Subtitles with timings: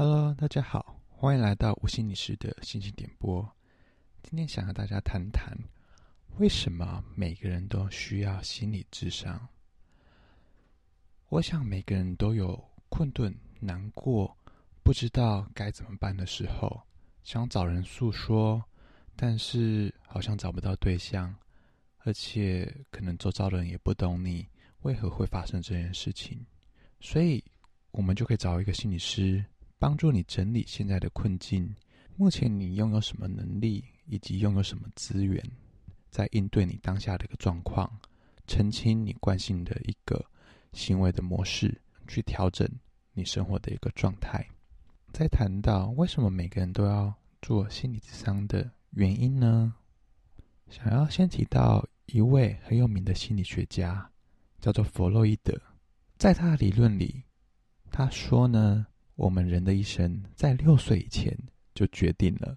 [0.00, 3.42] Hello，大家好，欢迎来到吴心理师的心情点播。
[4.22, 5.58] 今天想和大家谈谈，
[6.36, 9.48] 为什么每个人都需要心理智商。
[11.30, 14.32] 我想每个人都有困顿、难过，
[14.84, 16.80] 不知道该怎么办的时候，
[17.24, 18.62] 想找人诉说，
[19.16, 21.34] 但是好像找不到对象，
[22.04, 24.46] 而且可能周遭的人也不懂你
[24.82, 26.46] 为何会发生这件事情，
[27.00, 27.42] 所以
[27.90, 29.44] 我们就可以找一个心理师，
[29.78, 31.74] 帮助你整理现在的困境。
[32.16, 35.42] 目前你拥有什么能力，以及拥有什么资源，
[36.10, 37.88] 在应对你当下的一个状况，
[38.46, 40.24] 澄清你惯性的一个
[40.72, 42.68] 行为的模式，去调整
[43.12, 44.44] 你生活的一个状态。
[45.12, 49.74] 再谈到为什么每个人都要做心理智商的原因呢？
[50.68, 54.10] 想要先提到一位很有名的心理学家，
[54.60, 55.58] 叫做弗洛伊德。
[56.18, 57.22] 在他的理论里，
[57.90, 58.86] 他说呢，
[59.18, 61.36] 我们人的一生在六岁以前
[61.74, 62.56] 就决定了，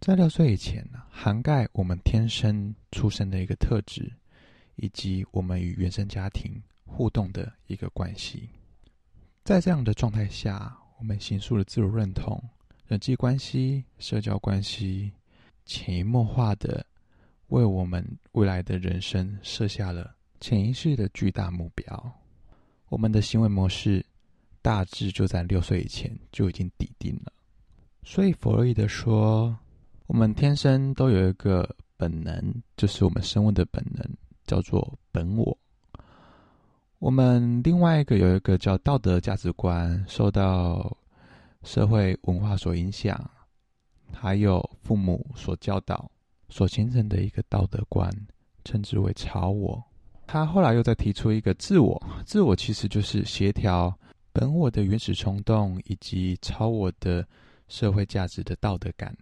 [0.00, 4.10] 在六岁以前呢，涵盖我们天生出生的一个特质，
[4.76, 8.48] 以及我们与原生家庭互动的一个关系。
[9.44, 12.42] 在这样的状态下，我们形塑了自我认同、
[12.86, 15.12] 人际关系、社交关系，
[15.66, 16.84] 潜移默化的
[17.48, 22.12] 为我们未来的人生设下了潜意识的巨大目标。
[22.88, 24.02] 我们的行为模式。
[24.64, 27.30] 大致就在六岁以前就已经底定了，
[28.02, 29.54] 所以弗洛伊德说，
[30.06, 34.02] 我们天生都有一个本能，就是我们生物的本能，
[34.46, 35.54] 叫做本我。
[36.98, 40.96] 我们另外一个有一个叫道德价值观，受到
[41.62, 43.30] 社会文化所影响，
[44.14, 46.10] 还有父母所教导
[46.48, 48.10] 所形成的一个道德观，
[48.64, 49.84] 称之为超我。
[50.26, 53.94] 他后来又再提出一个自我，自我其实就是协调。
[54.34, 57.24] 本我的原始冲动，以及超我的
[57.68, 59.16] 社会价值的道德感，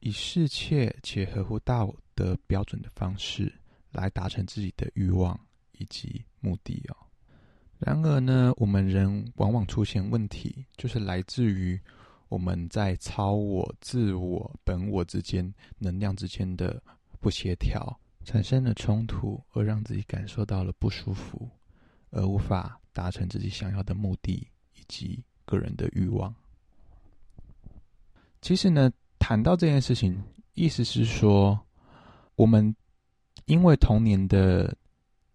[0.00, 3.50] 以适切且合乎道德标准的方式
[3.92, 5.40] 来达成自己的欲望
[5.78, 6.96] 以及目的哦。
[7.78, 11.80] 然而呢，我们人往往出现问题，就是来自于
[12.28, 16.82] 我们在超我、自我、本我之间能量之间的
[17.20, 21.48] 不协调，产生了冲突，而让自己感受到了不舒服，
[22.16, 22.80] 而无法。
[22.96, 26.34] 达成自己想要的目的以及个人的欲望。
[28.40, 30.18] 其实呢，谈到这件事情，
[30.54, 31.60] 意思是说，
[32.36, 32.74] 我们
[33.44, 34.74] 因为童年的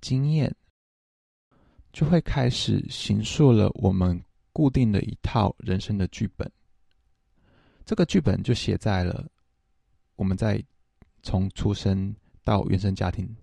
[0.00, 0.54] 经验，
[1.92, 4.22] 就会开始形塑了我们
[4.52, 6.48] 固定的一套人生的剧本。
[7.84, 9.28] 这个剧本就写在了
[10.14, 10.64] 我们在
[11.24, 13.36] 从出生到原生家庭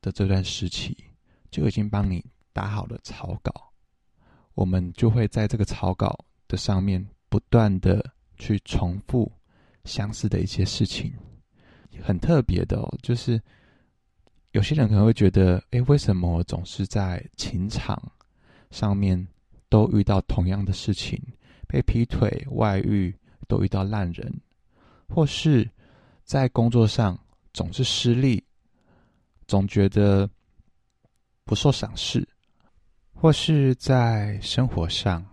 [0.00, 0.96] 的这段时期，
[1.52, 2.33] 就已经帮你。
[2.54, 3.52] 打好了草稿，
[4.54, 8.02] 我们就会在这个草稿的上面不断的
[8.38, 9.30] 去重复
[9.84, 11.12] 相似的一些事情，
[12.00, 12.98] 很特别的哦。
[13.02, 13.38] 就是
[14.52, 18.00] 有些人可能会觉得，哎，为什么总是在情场
[18.70, 19.26] 上面
[19.68, 21.20] 都遇到同样的事情？
[21.66, 23.12] 被劈腿、外遇，
[23.48, 24.32] 都遇到烂人，
[25.08, 25.68] 或是
[26.22, 27.18] 在工作上
[27.52, 28.40] 总是失利，
[29.48, 30.30] 总觉得
[31.44, 32.24] 不受赏识。
[33.14, 35.24] 或是在生活上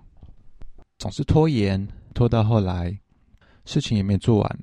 [0.97, 2.97] 总是拖延，拖到后来
[3.65, 4.59] 事情也没做完，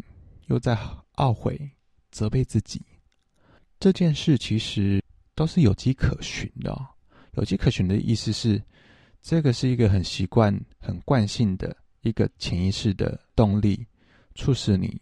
[0.47, 0.79] 又在
[1.17, 1.71] 懊悔、
[2.11, 2.81] 责备自己。
[3.79, 5.03] 这件事其实
[5.35, 6.77] 都是有迹可循的。
[7.35, 8.61] 有迹可循的意思是，
[9.21, 13.87] 这个是一个很习惯、很惯性的一个潜意识的动力，
[14.35, 15.01] 促使你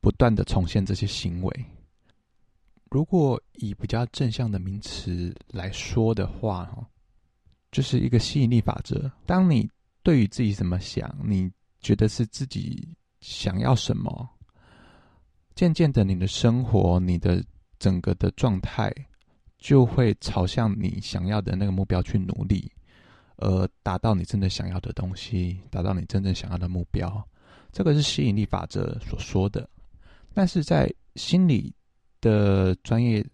[0.00, 1.64] 不断的重现这些行为。
[2.90, 6.68] 如果以比较正向的名词来说的话，
[7.72, 9.10] 就是一个吸引力法则。
[9.26, 9.68] 当你
[10.02, 11.50] 对于自己怎么想，你
[11.80, 12.88] 觉得是自己
[13.20, 14.28] 想要什么，
[15.54, 17.44] 渐渐的，你的生活、你的
[17.78, 18.92] 整个的状态，
[19.58, 22.70] 就会朝向你想要的那个目标去努力，
[23.36, 27.22] 而达到你真的想要的东西，达到你真正想要的目标。
[27.72, 29.68] 这个是吸引力法则所说的。
[30.32, 31.72] 但是在心理
[32.20, 33.24] 的专业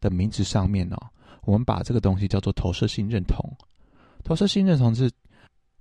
[0.00, 0.96] 的名词上面呢，
[1.42, 3.44] 我们把这个东西叫做投射性认同。
[4.24, 5.10] 投射性认同是，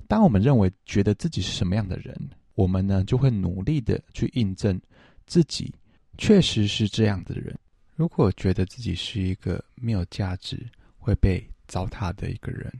[0.07, 2.15] 当我们认为觉得自己是什么样的人，
[2.55, 4.79] 我们呢就会努力的去印证
[5.25, 5.73] 自己
[6.17, 7.57] 确实是这样的人。
[7.95, 10.67] 如果觉得自己是一个没有价值、
[10.97, 12.71] 会被糟蹋的一个人，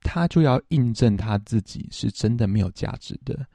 [0.00, 3.46] 他就要印证他自己是真的没有价值的，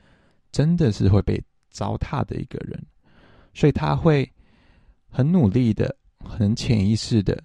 [0.52, 2.80] 真的是会被糟蹋的一个人。
[3.54, 4.32] 所以他会
[5.10, 7.44] 很努力的、很潜意识的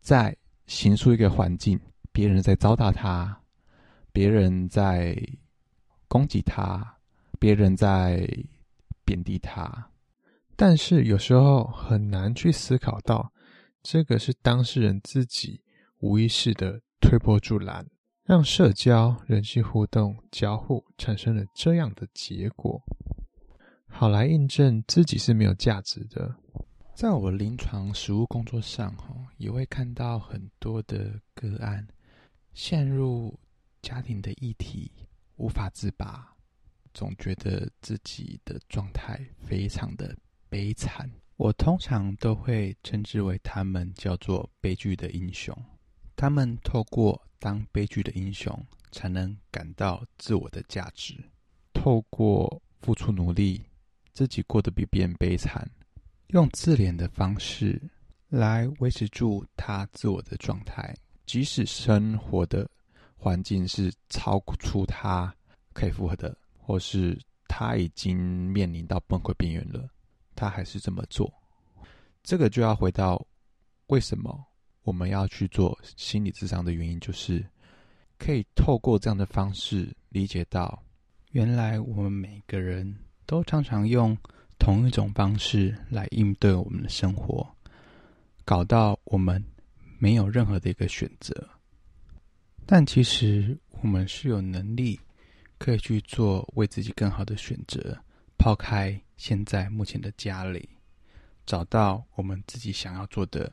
[0.00, 0.34] 在
[0.66, 1.78] 形塑一个环境。
[2.14, 3.42] 别人在糟蹋他，
[4.12, 5.20] 别人在
[6.06, 6.98] 攻击他，
[7.40, 8.24] 别人在
[9.04, 9.90] 贬低他。
[10.54, 13.32] 但是有时候很难去思考到，
[13.82, 15.60] 这个是当事人自己
[15.98, 17.84] 无意识的推波助澜，
[18.22, 22.80] 让社交、人际互动、交互产生了这样的结果，
[23.88, 26.36] 好来印证自己是没有价值的。
[26.94, 28.94] 在我临床实务工作上，
[29.36, 31.84] 也会看到很多的个案
[32.54, 33.38] 陷入
[33.82, 34.90] 家庭的议题，
[35.36, 36.34] 无法自拔，
[36.94, 40.16] 总觉得自己的状态非常的
[40.48, 41.10] 悲惨。
[41.36, 45.52] 我通常都会称之为他们叫做悲剧的英雄。
[46.14, 48.56] 他们透过当悲剧的英雄，
[48.92, 51.16] 才能感到自我的价值。
[51.72, 53.64] 透过付出努力，
[54.12, 55.68] 自己过得比别人悲惨。
[56.28, 57.82] 用自怜的方式
[58.28, 60.96] 来维持住他自我的状态，
[61.26, 62.68] 即使生活的
[63.16, 65.34] 环境是超出他
[65.72, 67.18] 可以负荷的，或是
[67.48, 68.16] 他已经
[68.50, 69.88] 面临到崩溃边缘了，
[70.34, 71.32] 他还是这么做。
[72.22, 73.24] 这个就要回到
[73.86, 74.44] 为什么
[74.82, 77.44] 我们要去做心理智商的原因，就是
[78.18, 80.82] 可以透过这样的方式理解到，
[81.32, 84.16] 原来我们每个人都常常用。
[84.56, 87.46] 同一种方式来应对我们的生活，
[88.46, 89.44] 搞到我们
[90.04, 91.34] 没有任何的一个选择。
[92.66, 95.00] 但其实我们是有能力
[95.56, 97.98] 可以去做为自己更好的选择，
[98.36, 100.68] 抛开现在目前的家里，
[101.46, 103.50] 找到我们自己想要做的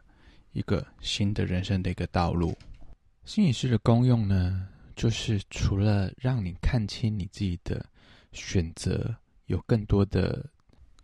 [0.52, 2.54] 一个新的人生的一个道路。
[3.24, 7.86] 心理师的功用呢，就是除了让你看清你自己的
[8.34, 9.16] 选择，
[9.46, 10.46] 有更多的。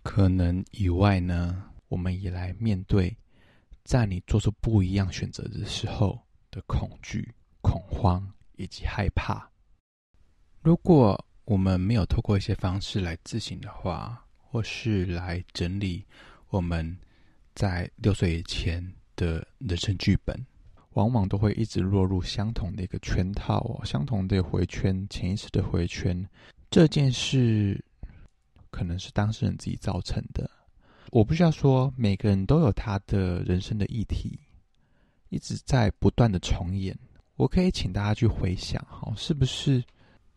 [0.03, 3.15] 可能以外呢，我们也来面对，
[3.87, 9.49] 在你做出不一样选择的时候的恐惧、恐慌以及害怕。
[10.61, 16.05] 如果我们没有透过一些方式来自省的话，或是来整理
[16.49, 16.97] 我们
[17.55, 20.45] 在六岁以前的人生剧本，
[20.95, 26.27] 往往都会一直落入相同的一个圈套哦，相同的回圈，潜意识的回圈。
[26.69, 27.81] 这件事。
[28.69, 30.47] 可能是当事人自己造成的。
[31.11, 34.39] 我不需要说，每个人都有他的人生的议题，
[35.29, 36.97] 一直在不断的重演。
[37.35, 39.83] 我可以请大家去回想，哈，是不是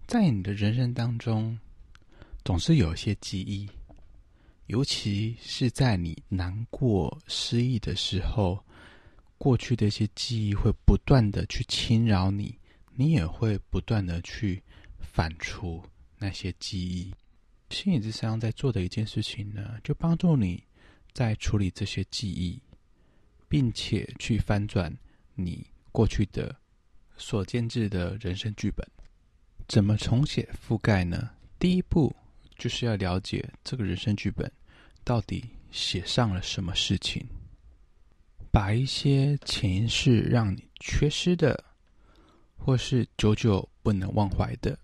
[0.06, 1.58] 在你的人生当中，
[2.44, 3.68] 总是有一些记忆，
[4.66, 8.62] 尤其是在你难过、失意的时候，
[9.38, 12.54] 过去的一些记忆会不断的去侵扰你，
[12.94, 14.62] 你也会不断的去
[15.00, 15.82] 反刍
[16.18, 17.12] 那些记忆。
[17.70, 20.62] 心理咨商在做的一件事情呢，就帮助你
[21.12, 22.60] 在处理这些记忆，
[23.48, 24.92] 并且去翻转
[25.34, 26.54] 你过去的
[27.16, 28.86] 所建制的人生剧本。
[29.68, 31.30] 怎么重写覆盖呢？
[31.60, 32.14] 第一步
[32.58, 34.50] 就是要了解这个人生剧本
[35.04, 37.24] 到底写上了什么事情，
[38.50, 41.64] 把一些潜意识让你缺失的，
[42.56, 44.76] 或是久久不能忘怀的，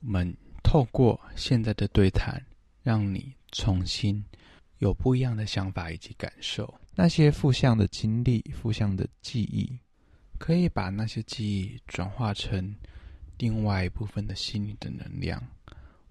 [0.00, 0.36] 我们。
[0.74, 2.44] 透过现在的对谈，
[2.82, 4.24] 让你重新
[4.78, 6.74] 有不一样的想法以及感受。
[6.96, 9.78] 那些负向的经历、负向的记忆，
[10.36, 12.74] 可以把那些记忆转化成
[13.38, 15.40] 另外一部分的心理的能量。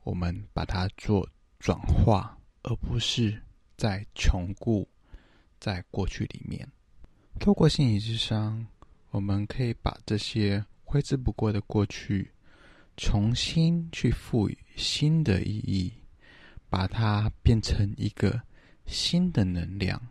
[0.06, 1.28] 我们把它做
[1.59, 3.37] 转化，而不是
[3.76, 4.87] 在穷固
[5.59, 6.66] 在过去里面。
[7.37, 8.66] 透过心理智商，
[9.09, 12.31] 我们可以把这些挥之不过的过去。
[12.97, 15.92] 重新去赋予新的意义，
[16.69, 18.42] 把它变成一个
[18.85, 20.02] 新的能量。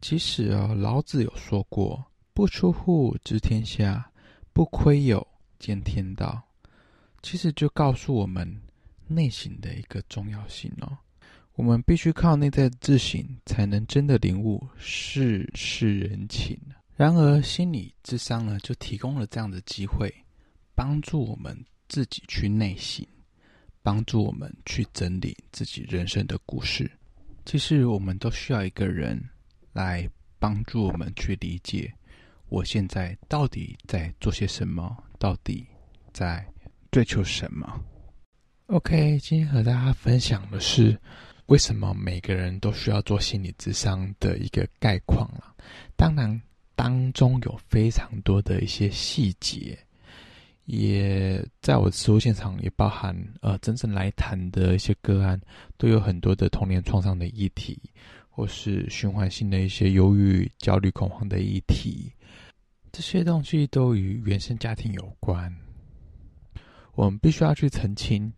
[0.00, 4.10] 其实哦，老子有说过：“不出户知天下，
[4.52, 5.26] 不窥有
[5.58, 6.42] 见天道。”
[7.22, 8.60] 其实就告诉我们
[9.06, 10.96] 内省的一个重要性哦。
[11.54, 16.58] 我们必须靠内在自省，才能真的领悟世事人情。
[16.96, 20.10] 然而，心理智商呢，就提供了这样的机会，
[20.74, 21.54] 帮助我们。
[21.90, 23.04] 自己去内省，
[23.82, 26.88] 帮助我们去整理自己人生的故事。
[27.44, 29.20] 其实我们都需要一个人
[29.72, 31.92] 来帮助我们去理解，
[32.48, 35.66] 我现在到底在做些什么，到底
[36.12, 36.46] 在
[36.92, 37.84] 追求什么。
[38.66, 40.96] OK，今天和大家分享的是
[41.46, 45.56] 为什么每个人都需要做心理智商的一个概况了。
[45.96, 46.40] 当然，
[46.76, 49.76] 当中有非常多的一些细节。
[50.70, 55.40] 也在我的实务现场，也包含呃真正来谈的一些个案，
[55.76, 57.76] 都有很多的童年创伤的议题，
[58.28, 62.12] 或是循环性的一些忧郁、焦虑、恐慌的议题，
[62.92, 65.52] 这些东西都与原生家庭有关。
[66.94, 68.32] 我们必须要去澄清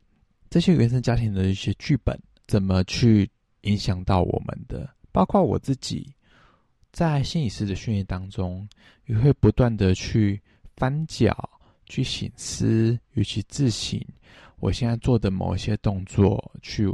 [0.49, 3.29] 这些原生家庭的一些剧本怎么去
[3.63, 4.89] 影响到我们的？
[5.13, 6.11] 包括我自己
[6.93, 8.67] 在心理师的训练当中，
[9.07, 10.41] 也会不断的去
[10.77, 11.37] 翻搅、
[11.93, 14.01] 去省思，与其自省。
[14.61, 16.89] 我现在做的某一些动作，去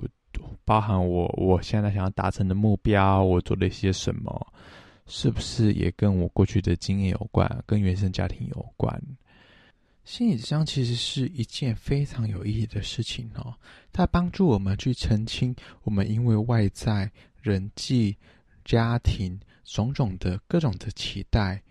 [0.65, 4.53] 包含我我现在想要达成的目标，我做了一些什么，
[5.07, 9.01] 是不是也跟我过去的经验有关，跟原生家庭有关？
[10.05, 13.55] 心理咨商其实是一件非常有意义的事情哦，
[13.93, 17.09] 它帮助我们去澄清我们因为外在
[17.41, 18.17] 人际、
[18.65, 21.63] 家庭种种的各种的期待，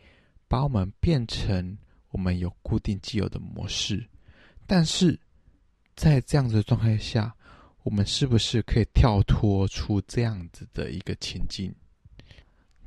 [0.48, 1.76] 把我们变成
[2.18, 4.04] 我们有固定既有的模式。
[4.66, 5.18] 但是
[5.96, 7.32] 在这样子的状态下，
[7.84, 11.72] 我们是不是可以跳脱出这样子的一个情境？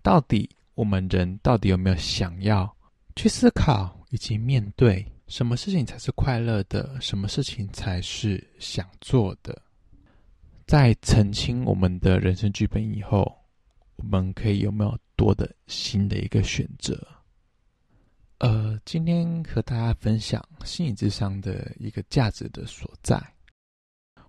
[0.02, 2.76] 到底我们人到底有没有想要
[3.14, 5.06] 去思考以及面对？
[5.28, 7.00] 什么事情才是快乐的？
[7.00, 9.62] 什么事情才是想做的？
[10.66, 13.32] 在澄清我们的人生剧本以后，
[13.94, 17.06] 我们可以有没有多的新的一个选择？
[18.40, 23.22] 呃，今天和大家分享心理智商的一个价值的所在。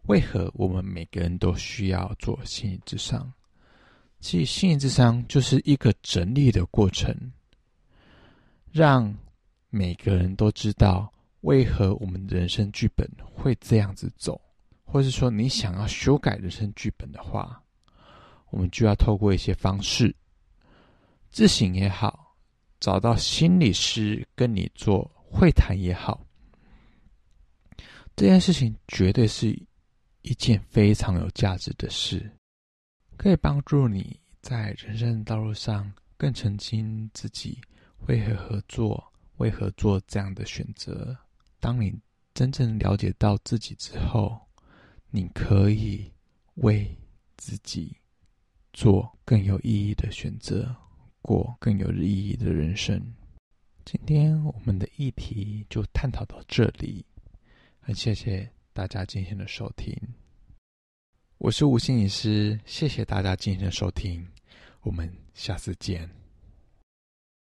[0.07, 3.31] 为何我们每个人都需要做心理咨商？
[4.19, 7.15] 其实心理智商就是一个整理的过程，
[8.71, 9.13] 让。
[9.73, 11.09] 每个人都知道
[11.43, 14.41] 为何我们的人生剧本会这样子走，
[14.83, 17.63] 或是说你想要修改人生剧本的话，
[18.49, 20.13] 我们就要透过一些方式，
[21.29, 22.20] 自省也好，
[22.81, 26.21] 找到心理师跟你做会谈也好，
[28.17, 29.57] 这件事情绝对是
[30.23, 32.29] 一件非常有价值的事，
[33.15, 37.61] 可以帮助你在人生的道路上更澄清自己
[38.07, 39.07] 为何合作。
[39.37, 41.17] 为何做这样的选择？
[41.59, 41.91] 当你
[42.35, 44.39] 真正了解到自己之后，
[45.09, 46.11] 你可以
[46.55, 46.95] 为
[47.37, 47.97] 自己
[48.71, 50.75] 做更有意义的选择，
[51.21, 53.01] 过更有意义的人生。
[53.83, 57.05] 今天我们的议题就探讨到这里，
[57.79, 59.95] 很谢谢大家今天的收听。
[61.37, 64.25] 我是吴心理师，谢谢大家今天的收听，
[64.81, 66.20] 我们下次见。